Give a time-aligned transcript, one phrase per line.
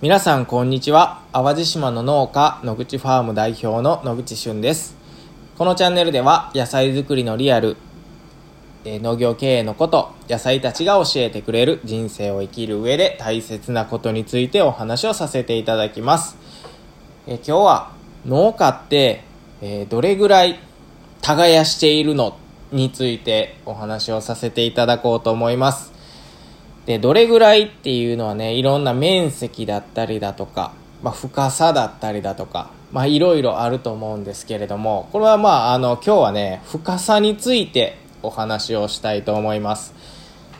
[0.00, 1.22] 皆さんこんにちは。
[1.32, 4.96] 淡路島の農家野口ファーム代表の野口俊です。
[5.58, 7.76] このチャンネルでは野菜作りのリアル
[8.84, 16.36] え農業経営のこと野菜たちが教えてくれる人生を生きる上で大切なことについてお話をさせていただきます。
[17.26, 17.92] え今日は
[18.24, 19.24] 農家って、
[19.60, 20.60] えどれぐらい
[21.22, 22.38] 耕しているの？
[22.70, 25.97] についてお話をさせていただこうと思います。
[26.88, 39.92] でどれぐらいっていうのはねいろんな面積だったりだとか、まあ、深さだったりだとかまあいろいろあると思うんですけれどもこれはまああの今日はね深さについてお話をしたいと思います。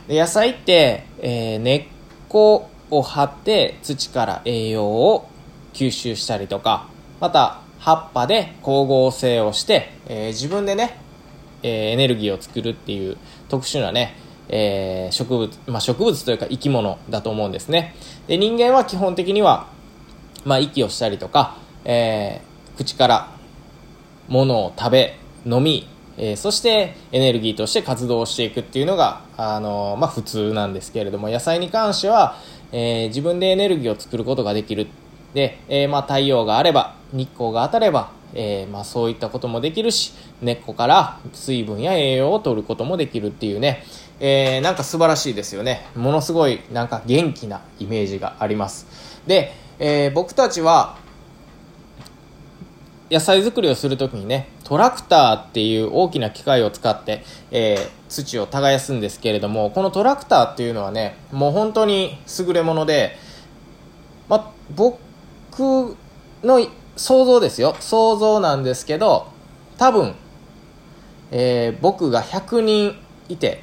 [0.07, 1.87] で野菜って、えー根っ
[2.29, 5.31] こを張って土から栄養を
[5.73, 6.89] 吸収したりとか
[7.21, 11.01] また葉っぱで光合成をして、えー自分でね、
[11.63, 13.17] えーエネルギーを作るっていう
[13.49, 14.15] 特殊なね、
[14.49, 17.95] えー植物、まあ、植物というか生き物だと思うんですね。
[18.27, 19.69] で人間は基本的には、
[20.45, 23.33] まあ、息をしたりとか、えー口から
[24.29, 32.37] 物を食べ飲み、えーそしてエネルギーとして活動していくっていうのが、あのまあ、普通なんですけれども野菜に関しては、
[32.71, 34.87] え自分でエネルギーを作ることができる。
[35.35, 40.13] で、えまあ、太陽があれば日光が当たれば、えーまあ、そういったこともできるし
[40.43, 43.85] 根っこから水分や栄養を取ることもできるっていうね、
[44.21, 45.87] えーなんか素晴らしいですよね。
[45.95, 48.87] ものすごいなんか元気なイメージがあります。
[49.27, 50.99] で、えー僕たちは
[53.11, 63.17] 野菜作りをするときにねトラクターっていう大きな機械を使って、えー土を耕すんですけれどもこのトラクターっていうのはねもう本当に優れもので、
[64.31, 64.99] ま、僕
[66.43, 67.77] の想像ですよ。
[67.81, 69.29] 想像なんですけど
[69.77, 70.15] 多分、
[71.31, 72.97] えー僕が100人
[73.29, 73.63] いて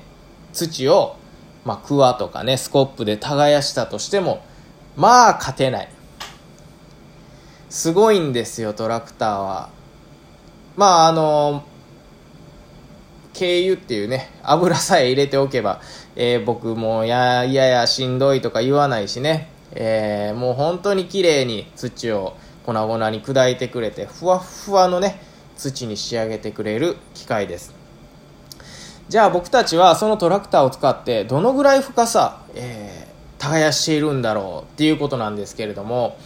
[0.56, 1.18] 土を、
[1.66, 4.44] まあ、クワとかねスコップで耕したとしても
[4.96, 5.90] まあ勝てない。
[7.70, 9.70] すごいんですよトラクターは。
[10.78, 11.64] まああの
[13.34, 15.82] 軽油っていうね油さえ入れておけば、
[16.16, 25.20] えー僕もやいややしんどいとか言わないしね、えーもう本当に綺麗に土を粉々に砕いてくれてふわっふわのね
[25.58, 27.85] 土に仕上げてくれる機械です。
[29.08, 33.06] じゃあ僕たちはそのトラクターを使ってどのぐらい深さ、えー
[33.38, 36.18] 耕しているんだろうっていうことなんですけれども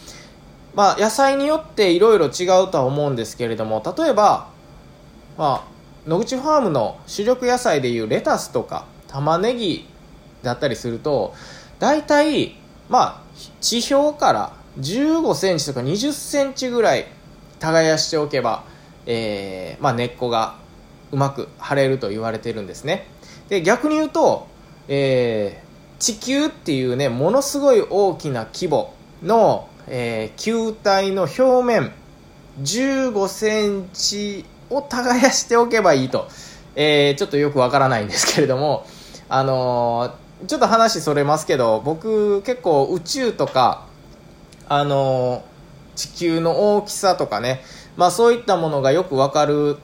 [0.74, 4.48] まあ野菜によっていろいろ違うとは思うんですけれども例えば
[5.36, 9.86] まあ野口ファームの主力野菜でいうレタスとか玉ねぎ
[10.42, 11.34] だったりすると
[11.78, 12.56] 大体
[12.88, 13.22] まあ
[13.60, 17.06] 地表から15センチとか20センチぐらい
[17.58, 18.64] 耕しておけば、
[19.04, 20.56] えーまあ、根っこが
[21.12, 23.06] うまく張れると言われてるんですね。
[23.48, 24.46] で逆に言うと、
[24.88, 31.92] えー地球っていうねものすごい大きな規模の、えー球体の表面
[32.62, 36.28] 15センチを耕しておけばいいと、
[36.74, 38.86] えーちょっとよくわからないんですけれども
[39.28, 43.86] あのーちょっと話それますけど僕結構宇宙とか
[44.68, 45.44] あの
[45.96, 47.62] 地球の大きさとかね、
[47.96, 49.76] まあ、そういったものがよくわかる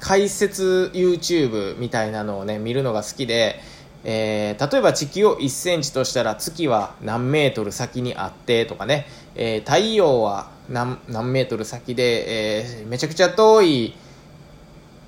[0.00, 3.60] 解説 YouTube みたいなのをね見るのが好きで、
[4.04, 13.94] えー例えば地球を1センチとしたら月は何メートル先にあってとかね、えー太陽は何何メートル先で、えーめちゃくちゃ遠い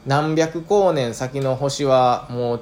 [0.06, 2.61] 何百光年先の星はもう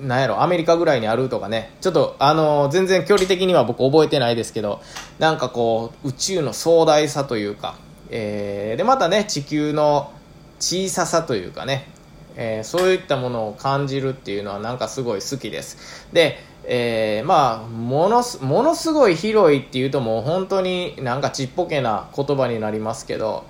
[0.00, 1.74] なんやろアメリカぐらいにあるとかね。
[1.80, 4.80] ちょっとあの全然距離的には僕覚えてないですけど
[5.18, 7.76] なんかこう宇宙の壮大さというか、
[8.10, 10.12] えーでまたね地球の
[10.58, 11.88] 小ささというかね、
[12.36, 16.06] えーそういったものを感じるっていうのはなんかすごい好きです。
[16.12, 23.44] で、えーまあものすものすごい広いっていうともう本当になんかちっぽけな言葉になりますけど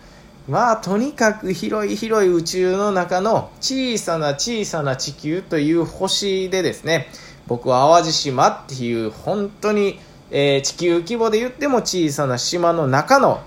[0.48, 7.08] まあとにかく広い広い宇宙の中の小さな小さな地球という星でですね
[7.46, 9.98] 僕は淡路島っていう本当に、
[10.30, 13.40] えー地球規模で言っても小さな島の中の、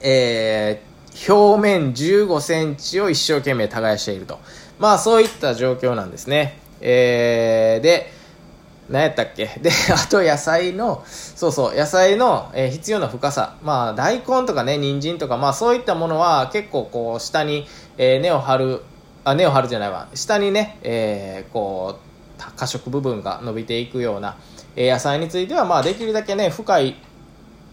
[0.00, 0.87] えー
[1.28, 4.38] 表面15センチを一生懸命耕していると。
[4.78, 8.12] まあそういった状況なんですね、えーで
[8.88, 9.46] 何やったっけ？
[9.60, 13.54] であと野菜のそうそう野菜の、えー必要な深さ。
[13.62, 17.66] まあ大根とかね人参とかまあそういったものは結構こう下に、
[17.98, 18.82] えー根を張る
[19.24, 20.08] あ根を張るじゃないわ。
[20.14, 24.36] 下にね、えーこう多色部分が伸びていくような、
[24.76, 26.94] え野菜についてはまあできるだけね深い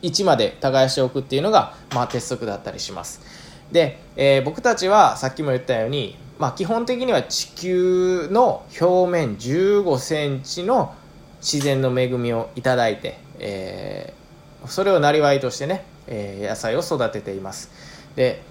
[0.06, 3.22] 位置まで耕しておくっていうのが、まあ、鉄則だったりします。
[3.72, 10.94] で、えー僕たちはさっきも言ったように、まあ、基本的には地球の表面15センチの
[11.42, 14.26] 自然の恵みをいただいて、えー
[14.68, 17.70] それをなりわいとしてね、えー、野菜を育てています。
[18.16, 18.42] で、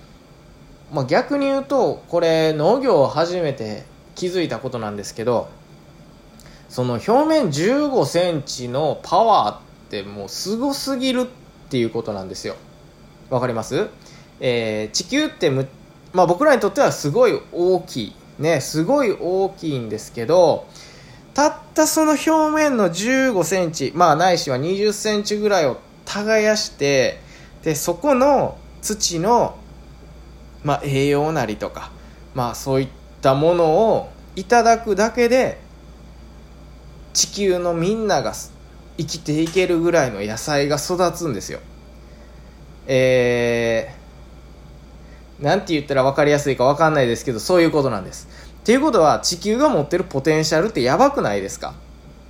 [0.93, 3.85] まあ、逆に言うとこれ農業を始めて
[4.15, 5.49] 気づいたことなんですけど
[6.69, 9.61] その表面1 5センチのパワーっ
[9.91, 11.27] てもうすごすぎるっ
[11.67, 12.57] っていうことなんですよ。
[13.31, 13.89] わかります、
[14.41, 15.67] えー、地球ってむ、
[16.13, 20.67] まあ、僕らにとってはすごい大きいねすごい大きいんですけど
[21.33, 27.21] たったその表面の1 5センチまあないしは2 0センチぐらいを耕して
[27.63, 29.57] でそこの土の、
[30.63, 31.91] まあ、栄養なりとか、
[32.35, 32.89] まあ、そういっ
[33.23, 35.59] たものをいただくだけで
[37.15, 38.35] 地球のみんなが
[38.97, 41.61] 生きていけるぐらいの野菜が育つんですよ。
[42.87, 48.29] えー、なんて言ったら分かりやすいか分かんないですけどそういうことなんです。
[48.61, 51.75] っていうことは地球が持ってるポテンシャルってやばくないですか？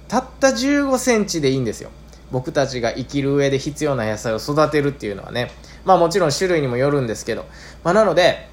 [0.08, 1.90] たった1 5センチでいいんですよ。
[2.30, 5.50] 僕たちが生きる上で必要な野菜を育てるっていうのはね。
[5.84, 7.44] まあもちろん種類にもよるんですけど。
[7.82, 8.48] まあなので、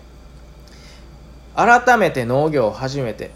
[1.55, 3.31] 改めて農業を始めて、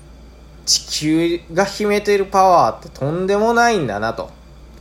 [0.66, 4.31] 地球が秘めているパワーってとんでもないんだなと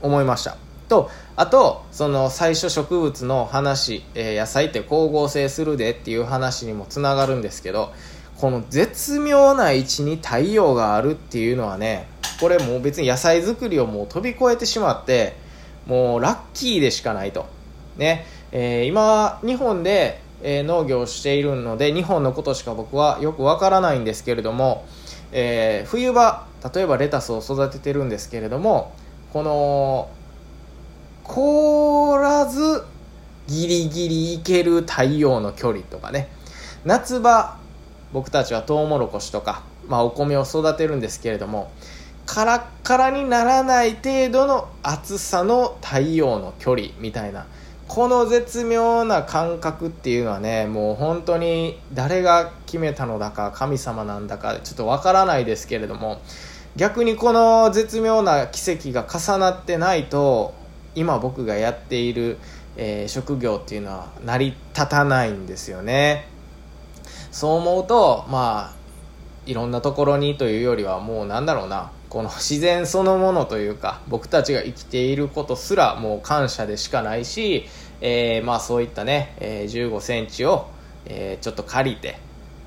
[0.05, 0.57] 思いました。
[0.89, 7.93] と、あと、その最初植物の話、えー、野菜って光合成するでっていう話にもつながるんですけど、
[8.37, 12.07] この絶妙な位置に太陽があるっていうのはね、
[12.41, 15.37] これもう別に野菜作りをもう飛び越えてしまって、
[15.87, 17.47] もうラッキーでしかないと。
[17.97, 24.85] ね、えー、今、日本で、えー、農業をしているので、日本のことしか僕はよくわからないんですけれども、
[25.33, 28.93] えー、冬場、例えばレタスを育ててるんですけれども、
[29.35, 30.09] この、
[31.25, 32.85] 凍らず
[33.49, 36.29] ギリギリいける太陽の距離とかね、
[36.85, 37.59] 夏場、
[38.13, 41.73] 僕たちはトウモロコシとか、まあ、お米を育てるんですけれども、
[42.27, 47.47] カラッカラにならない程度の暑さの太陽の距離みたいな
[47.89, 56.23] この絶妙な感覚っていうのはねもう本当に誰が決めたのだか神様なんだかちょっとわからないですけれども
[56.77, 60.55] 逆にこの絶妙な奇跡が重なってないと
[60.97, 62.39] 今僕がやっている、
[62.77, 66.27] えー、職業っていうのは成り立たないんですよね。
[67.31, 68.85] そう思うとまあ
[69.47, 71.93] いろんなところにというよりはもうなんだろうな。
[72.09, 77.69] この 自然そのものというか僕たちが生きていることすらもう感謝でしかないし、
[78.01, 80.69] えー、まあそういったね、えー、15センチを、
[81.07, 82.19] えー、ちょっと借りて、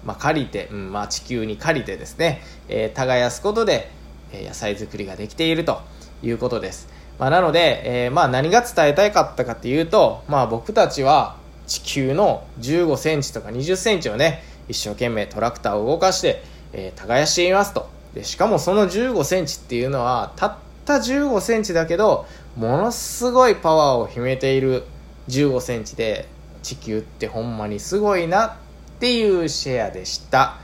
[0.03, 3.89] まあ、借りて、うんまあ、地球に借りてですね、えー、耕すことで、
[4.33, 5.81] 野菜作りができていると
[6.24, 6.88] いうことです。
[7.19, 11.35] まあ、なので、えまあ何が伝えたいかったかっていうと、まあ僕たちは
[11.65, 16.44] 地球の15センチとか20センチをね、一生懸命トラクターを動かして、
[16.74, 17.97] え耕していますと。
[18.18, 22.25] でしかもその1 5センチっていうのはたった1 5センチだけど
[22.56, 24.83] ものすごいパワーを秘めている
[25.27, 26.27] 1 5センチで
[26.63, 28.53] 地球ってほんまにすごいなっ
[29.00, 30.57] ていうシェアでした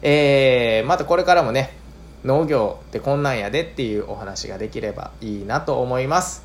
[0.00, 1.76] えー、またこれからもね
[2.24, 6.44] 農業ってこんなんやでっていうお話ができればいいなと思います。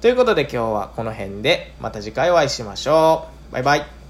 [0.00, 3.52] ということで今日はこの辺でまた次回お会いしましょう。
[3.52, 4.01] バイバイ。